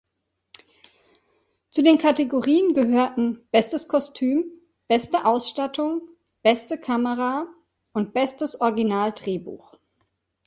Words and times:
Zu 1.69 1.83
den 1.83 1.99
Kategorien 1.99 2.73
gehörten 2.73 3.47
„Bestes 3.51 3.87
Kostüm“, 3.87 4.45
„Beste 4.87 5.25
Ausstattung“, 5.25 6.01
„Beste 6.41 6.79
Kamera“ 6.79 7.45
und 7.93 8.11
„Bestes 8.11 8.59
Original-Drehbuch“. 8.59 9.77